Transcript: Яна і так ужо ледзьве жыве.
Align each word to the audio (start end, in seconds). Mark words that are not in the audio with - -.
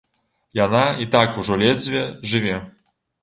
Яна 0.59 0.81
і 1.03 1.07
так 1.17 1.37
ужо 1.43 1.59
ледзьве 1.63 2.01
жыве. 2.31 2.57